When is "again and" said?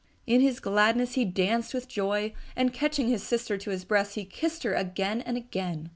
4.73-5.37